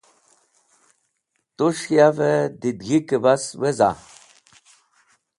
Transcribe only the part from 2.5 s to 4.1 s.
didẽghikẽ bas weza?